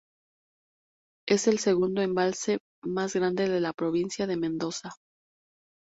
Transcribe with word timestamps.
Es 1.27 1.47
el 1.47 1.59
segundo 1.59 2.01
embalse 2.01 2.57
más 2.83 3.13
grande 3.13 3.47
de 3.47 3.59
la 3.59 3.71
provincia 3.71 4.25
de 4.25 4.35
Mendoza. 4.35 4.89